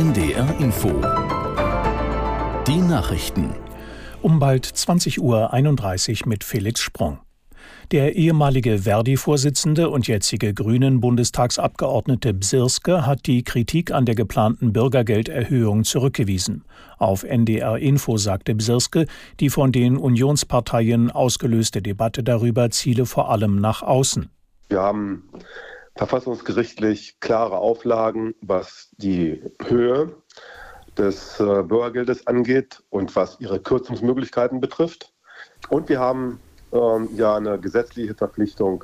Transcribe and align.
NDR 0.00 0.58
Info. 0.58 0.88
Die 2.66 2.80
Nachrichten. 2.80 3.50
Um 4.22 4.38
bald 4.38 4.64
20.31 4.64 6.22
Uhr 6.22 6.28
mit 6.28 6.42
Felix 6.42 6.80
Sprung. 6.80 7.18
Der 7.90 8.16
ehemalige 8.16 8.78
Verdi-Vorsitzende 8.78 9.90
und 9.90 10.08
jetzige 10.08 10.54
Grünen-Bundestagsabgeordnete 10.54 12.32
Bsirske 12.32 13.04
hat 13.04 13.26
die 13.26 13.44
Kritik 13.44 13.92
an 13.92 14.06
der 14.06 14.14
geplanten 14.14 14.72
Bürgergelderhöhung 14.72 15.84
zurückgewiesen. 15.84 16.64
Auf 16.96 17.22
NDR 17.22 17.76
Info 17.76 18.16
sagte 18.16 18.54
Bsirske, 18.54 19.04
die 19.38 19.50
von 19.50 19.70
den 19.70 19.98
Unionsparteien 19.98 21.10
ausgelöste 21.10 21.82
Debatte 21.82 22.22
darüber 22.22 22.70
ziele 22.70 23.04
vor 23.04 23.30
allem 23.30 23.56
nach 23.56 23.82
außen. 23.82 24.30
Wir 24.70 24.80
haben 24.80 25.24
verfassungsgerichtlich 26.00 27.20
klare 27.20 27.58
Auflagen, 27.58 28.34
was 28.40 28.88
die 28.96 29.38
Höhe 29.66 30.10
des 30.96 31.38
äh, 31.38 31.62
Bürgergeldes 31.62 32.26
angeht 32.26 32.82
und 32.88 33.14
was 33.14 33.38
ihre 33.38 33.60
Kürzungsmöglichkeiten 33.60 34.62
betrifft. 34.62 35.12
Und 35.68 35.90
wir 35.90 36.00
haben 36.00 36.40
ähm, 36.72 37.10
ja 37.16 37.36
eine 37.36 37.58
gesetzliche 37.58 38.14
Verpflichtung, 38.14 38.82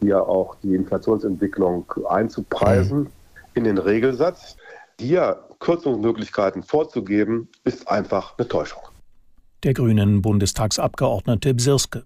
hier 0.00 0.22
auch 0.22 0.56
die 0.62 0.74
Inflationsentwicklung 0.74 1.90
einzupreisen 2.06 2.98
mhm. 2.98 3.10
in 3.54 3.64
den 3.64 3.78
Regelsatz. 3.78 4.58
Hier 5.00 5.42
Kürzungsmöglichkeiten 5.60 6.62
vorzugeben, 6.62 7.48
ist 7.64 7.88
einfach 7.88 8.34
eine 8.36 8.46
Täuschung. 8.46 8.82
Der 9.64 9.72
grünen 9.72 10.20
Bundestagsabgeordnete 10.20 11.54
Bsirske. 11.54 12.04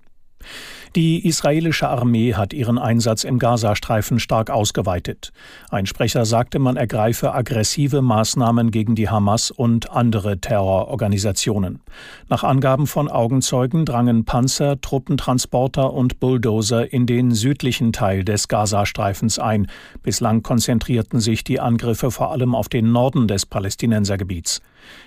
Die 0.95 1.27
israelische 1.27 1.89
Armee 1.89 2.35
hat 2.35 2.53
ihren 2.53 2.77
Einsatz 2.77 3.25
im 3.25 3.39
Gazastreifen 3.39 4.19
stark 4.19 4.51
ausgeweitet. 4.51 5.33
Ein 5.71 5.87
Sprecher 5.87 6.27
sagte, 6.27 6.59
man 6.59 6.77
ergreife 6.77 7.33
aggressive 7.33 8.03
Maßnahmen 8.03 8.71
gegen 8.71 8.95
die 8.95 9.09
Hamas 9.09 9.51
und 9.51 9.91
andere 9.91 10.39
Terrororganisationen. 10.39 11.81
Nach 12.29 12.45
Angaben 12.45 12.87
von 12.87 13.09
Augenzeugen 13.09 13.87
drangen 13.87 14.27
Panzer, 14.27 14.83
Truppentransporter 14.83 15.95
und 15.95 16.21
Bulldozer 16.21 16.93
in 16.93 17.07
den 17.07 17.31
südlichen 17.31 17.95
Teil 17.95 18.23
des 18.23 18.49
Gazastreifens 18.49 19.39
ein. 19.39 19.69
Bislang 20.03 20.43
konzentrierten 20.43 21.21
sich 21.21 21.43
die 21.43 21.59
Angriffe 21.59 22.11
vor 22.11 22.33
allem 22.33 22.55
auf 22.55 22.69
den 22.69 22.93
Norden 22.93 23.29
des 23.29 23.47
Palästinensergebiets. 23.47 24.61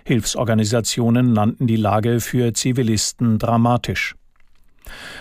Hilfsorganisationen 0.04 1.32
nannten 1.32 1.68
die 1.68 1.76
Lage 1.76 2.22
für 2.22 2.54
Zivilisten 2.54 3.38
dramatisch. 3.38 4.16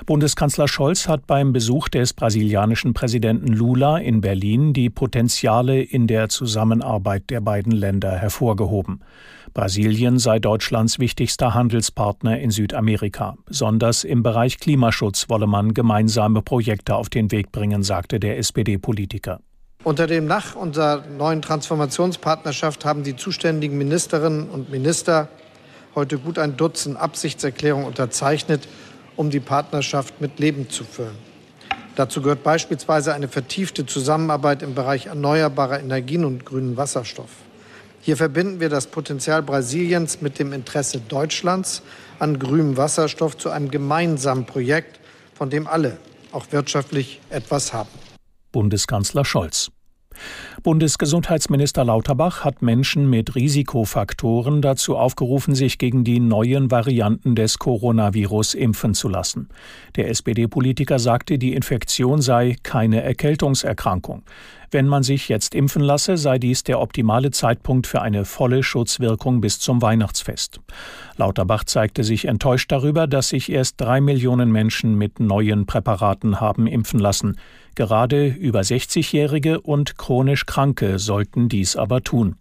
Bundeskanzler 0.07 0.69
Scholz 0.69 1.09
hat 1.09 1.27
beim 1.27 1.53
Besuch 1.53 1.89
des 1.89 2.13
brasilianischen 2.13 2.95
Präsidenten 2.95 3.53
Lula 3.53 3.99
in 3.99 4.21
Berlin 4.21 4.73
die 4.73 4.91
Potenziale 4.91 5.83
in 5.83 6.07
der 6.07 6.29
Zusammenarbeit 6.29 7.31
der 7.31 7.41
beiden 7.41 7.73
Länder 7.73 8.13
hervorgehoben. 8.13 9.01
Brasilien 9.55 10.19
sei 10.19 10.41
Deutschlands 10.41 10.99
wichtigster 10.99 11.55
Handelspartner 11.55 12.41
in 12.41 12.51
Südamerika. 12.51 13.37
Besonders 13.47 14.03
im 14.03 14.23
Bereich 14.23 14.59
Klimaschutz 14.59 15.29
wolle 15.29 15.47
man 15.47 15.75
gemeinsame 15.75 16.43
Projekte 16.43 16.97
auf 16.97 17.09
den 17.09 17.31
Weg 17.31 17.53
bringen, 17.53 17.83
sagte 17.83 18.19
der 18.19 18.39
SPD-Politiker. 18.39 19.41
Unter 19.85 20.07
dem 20.07 20.29
Dach 20.29 20.57
unserer 20.57 21.05
neuen 21.19 21.43
Transformationspartnerschaft 21.43 22.85
haben 22.85 23.05
die 23.05 23.17
zuständigen 23.17 23.77
Ministerinnen 23.77 24.49
und 24.49 24.71
Minister 24.71 25.29
heute 25.95 26.19
gut 26.19 26.39
ein 26.39 26.57
Dutzend 26.57 26.97
Absichtserklärungen 26.97 27.87
unterzeichnet 27.87 28.67
um 29.17 29.31
die 29.31 29.41
Partnerschaft 29.41 30.21
mit 30.21 30.39
Leben 30.39 30.71
zu 30.71 30.85
füllen. 30.85 31.17
Dazu 31.97 32.23
gehört 32.23 32.43
beispielsweise 32.43 33.15
eine 33.15 33.29
vertiefte 33.29 33.87
Zusammenarbeit 33.87 34.63
im 34.63 34.75
Bereich 34.75 35.07
erneuerbarer 35.07 35.81
Energien 35.81 36.25
und 36.25 36.45
grünen 36.45 36.77
Wasserstoff. 36.77 37.31
Hier 38.01 38.17
verbinden 38.17 38.61
wir 38.61 38.69
das 38.69 38.89
Potenzial 38.89 39.43
Brasiliens 39.43 40.21
mit 40.21 40.39
dem 40.39 40.53
Interesse 40.53 41.01
Deutschlands 41.01 41.83
an 42.19 42.39
grünem 42.39 42.77
Wasserstoff 42.77 43.39
zu 43.39 43.51
einem 43.51 43.71
gemeinsamen 43.71 44.45
Projekt, 44.45 45.01
von 45.35 45.51
dem 45.51 45.67
alle, 45.67 45.97
auch 46.33 46.47
wirtschaftlich, 46.51 47.21
etwas 47.31 47.73
haben. 47.73 47.89
Bundeskanzler 48.53 49.25
Scholz. 49.25 49.71
Bundesgesundheitsminister 50.63 51.85
Lauterbach 51.85 52.45
hat 52.45 52.63
Menschen 52.63 53.09
mit 53.11 53.35
Risikofaktoren 53.35 54.63
dazu 54.63 54.97
aufgerufen, 54.97 55.55
sich 55.55 55.79
gegen 55.79 56.05
die 56.05 56.21
neuen 56.21 56.71
Varianten 56.71 57.35
des 57.35 57.59
Coronavirus 57.59 58.55
impfen 58.55 58.95
zu 58.95 59.09
lassen. 59.09 59.49
Der 59.97 60.09
SPD-Politiker 60.09 60.99
sagte, 60.99 61.39
die 61.39 61.55
Infektion 61.55 62.21
sei 62.21 62.57
keine 62.63 63.03
Erkältungserkrankung. 63.03 64.23
Wenn 64.75 64.89
man 64.89 65.05
sich 65.05 65.29
jetzt 65.29 65.55
impfen 65.55 65.83
lasse, 65.83 66.17
sei 66.17 66.41
dies 66.41 66.65
der 66.65 66.81
optimale 66.81 67.31
Zeitpunkt 67.31 67.87
für 67.87 68.03
eine 68.03 68.25
volle 68.25 68.65
Schutzwirkung 68.65 69.41
bis 69.41 69.61
zum 69.61 69.81
Weihnachtsfest. 69.81 70.59
Lauterbach 71.17 71.63
zeigte 71.63 72.03
sich 72.03 72.25
enttäuscht 72.25 72.73
darüber, 72.73 73.07
dass 73.07 73.29
sich 73.29 73.53
erst 73.53 73.81
drei 73.81 74.01
Millionen 74.01 74.51
Menschen 74.51 74.99
mit 74.99 75.21
neuen 75.21 75.67
Präparaten 75.67 76.41
haben 76.41 76.67
impfen 76.67 76.99
lassen. 76.99 77.37
Gerade 77.77 78.27
über 78.27 78.63
60-Jährige 78.63 79.61
und 79.61 79.97
chronisch 79.97 80.45
Kranke 80.45 80.99
sollten 80.99 81.49
dies 81.49 81.77
aber 81.77 82.03
tun. 82.03 82.35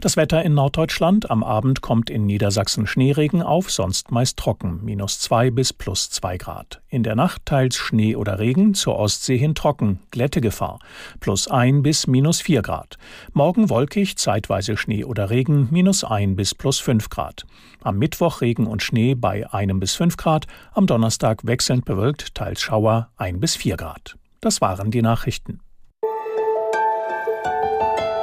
Das 0.00 0.16
Wetter 0.16 0.42
in 0.44 0.54
Norddeutschland. 0.54 1.30
Am 1.30 1.42
Abend 1.42 1.80
kommt 1.80 2.10
in 2.10 2.26
Niedersachsen 2.26 2.86
Schneeregen 2.86 3.42
auf, 3.42 3.70
sonst 3.70 4.10
meist 4.10 4.36
trocken. 4.36 4.80
Minus 4.84 5.20
zwei 5.20 5.50
bis 5.50 5.72
plus 5.72 6.10
zwei 6.10 6.36
Grad. 6.36 6.80
In 6.88 7.02
der 7.02 7.16
Nacht 7.16 7.46
teils 7.46 7.76
Schnee 7.76 8.16
oder 8.16 8.38
Regen, 8.38 8.74
zur 8.74 8.96
Ostsee 8.98 9.36
hin 9.36 9.54
trocken. 9.54 10.00
Glättegefahr. 10.10 10.78
Plus 11.20 11.48
ein 11.48 11.82
bis 11.82 12.06
minus 12.06 12.40
vier 12.40 12.62
Grad. 12.62 12.96
Morgen 13.32 13.70
wolkig, 13.70 14.16
zeitweise 14.16 14.76
Schnee 14.76 15.04
oder 15.04 15.30
Regen, 15.30 15.68
minus 15.70 16.04
ein 16.04 16.36
bis 16.36 16.54
plus 16.54 16.78
fünf 16.78 17.08
Grad. 17.10 17.44
Am 17.82 17.98
Mittwoch 17.98 18.40
Regen 18.40 18.66
und 18.66 18.82
Schnee 18.82 19.14
bei 19.14 19.50
einem 19.52 19.80
bis 19.80 19.94
fünf 19.94 20.16
Grad. 20.16 20.46
Am 20.72 20.86
Donnerstag 20.86 21.46
wechselnd 21.46 21.84
bewölkt, 21.84 22.34
teils 22.34 22.60
Schauer, 22.60 23.10
ein 23.16 23.40
bis 23.40 23.56
vier 23.56 23.76
Grad. 23.76 24.16
Das 24.40 24.60
waren 24.60 24.90
die 24.90 25.02
Nachrichten. 25.02 25.60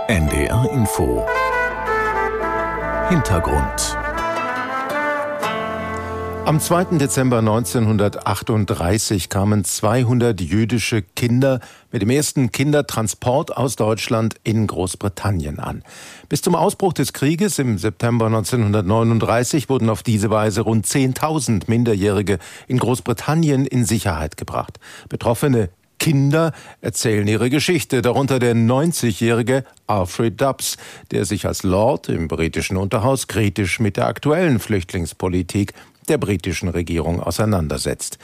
NDR 0.07 0.69
Info 0.71 1.25
Hintergrund 3.09 3.97
am 6.45 6.59
2. 6.59 6.99
Dezember 6.99 7.39
1938 7.39 9.29
kamen 9.29 9.63
200 9.63 10.39
jüdische 10.39 11.01
Kinder 11.01 11.59
mit 11.91 12.03
dem 12.03 12.11
ersten 12.11 12.51
Kindertransport 12.51 13.57
aus 13.57 13.77
Deutschland 13.77 14.35
in 14.43 14.67
Großbritannien 14.67 15.57
an. 15.57 15.81
Bis 16.29 16.43
zum 16.43 16.53
Ausbruch 16.53 16.93
des 16.93 17.13
Krieges 17.13 17.57
im 17.57 17.79
September 17.79 18.27
1939 18.27 19.69
wurden 19.69 19.89
auf 19.89 20.03
diese 20.03 20.29
Weise 20.29 20.61
rund 20.61 20.85
10.000 20.85 21.63
Minderjährige 21.65 22.37
in 22.67 22.77
Großbritannien 22.77 23.65
in 23.65 23.83
Sicherheit 23.83 24.37
gebracht. 24.37 24.79
Betroffene 25.09 25.69
Kinder 25.99 26.51
erzählen 26.81 27.27
ihre 27.27 27.49
Geschichte, 27.49 28.01
darunter 28.01 28.39
der 28.39 28.55
90-jährige 28.55 29.63
Alfred 29.87 30.39
Dubs, 30.39 30.77
der 31.11 31.25
sich 31.25 31.45
als 31.45 31.63
Lord 31.63 32.09
im 32.09 32.27
britischen 32.27 32.77
Unterhaus 32.77 33.27
kritisch 33.27 33.79
mit 33.79 33.97
der 33.97 34.07
aktuellen 34.07 34.59
Flüchtlingspolitik 34.59 35.73
der 36.07 36.17
britischen 36.17 36.69
Regierung 36.69 37.19
auseinandersetzt. 37.21 38.19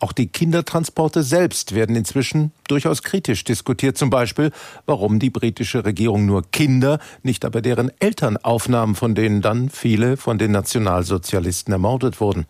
Auch 0.00 0.12
die 0.12 0.26
Kindertransporte 0.26 1.22
selbst 1.22 1.74
werden 1.74 1.96
inzwischen 1.96 2.52
durchaus 2.68 3.02
kritisch 3.02 3.44
diskutiert. 3.44 3.96
Zum 3.96 4.10
Beispiel, 4.10 4.50
warum 4.86 5.18
die 5.18 5.30
britische 5.30 5.84
Regierung 5.84 6.26
nur 6.26 6.42
Kinder, 6.50 6.98
nicht 7.22 7.44
aber 7.44 7.62
deren 7.62 7.90
Eltern 8.00 8.36
aufnahm, 8.36 8.96
von 8.96 9.14
denen 9.14 9.40
dann 9.40 9.70
viele 9.70 10.16
von 10.16 10.36
den 10.36 10.50
Nationalsozialisten 10.50 11.72
ermordet 11.72 12.20
wurden. 12.20 12.46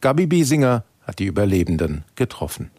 Gabi 0.00 0.26
Biesinger 0.26 0.84
hat 1.04 1.18
die 1.18 1.26
Überlebenden 1.26 2.04
getroffen. 2.14 2.70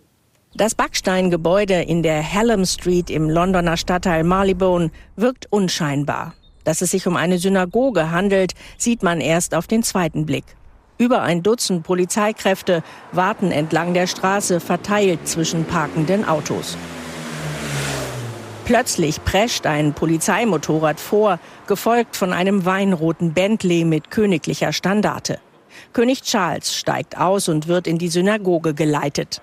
Das 0.56 0.76
Backsteingebäude 0.76 1.82
in 1.82 2.04
der 2.04 2.32
Hallam 2.32 2.66
Street 2.66 3.10
im 3.10 3.28
Londoner 3.28 3.76
Stadtteil 3.76 4.24
Marylebone 4.24 4.92
wirkt 5.16 5.48
unscheinbar. 5.50 6.36
Dass 6.64 6.84
es 6.84 6.92
sich 6.92 7.08
um 7.08 7.16
eine 7.16 7.40
Synagoge 7.40 8.12
handelt, 8.12 8.54
sieht 8.78 9.02
man 9.02 9.20
erst 9.20 9.56
auf 9.56 9.66
den 9.66 9.82
zweiten 9.82 10.28
Blick. 10.28 10.44
Über 11.00 11.24
ein 11.24 11.42
Dutzend 11.42 11.82
Polizeikräfte 11.82 12.84
warten 13.12 13.52
entlang 13.52 13.96
der 13.96 14.06
Straße 14.06 14.60
verteilt 14.60 15.28
zwischen 15.28 15.66
parkenden 15.66 16.24
Autos. 16.24 16.78
Plötzlich 18.66 19.26
prescht 19.26 19.66
ein 19.66 19.94
Polizeimotorrad 19.94 21.00
vor, 21.00 21.40
gefolgt 21.66 22.16
von 22.16 22.32
einem 22.32 22.64
weinroten 22.64 23.34
Bentley 23.34 23.86
mit 23.86 24.12
königlicher 24.12 24.72
Standarte. 24.72 25.40
König 25.94 26.22
Charles 26.22 26.76
steigt 26.76 27.18
aus 27.18 27.50
und 27.50 27.68
wird 27.68 27.88
in 27.88 27.98
die 27.98 28.10
Synagoge 28.10 28.76
geleitet. 28.76 29.42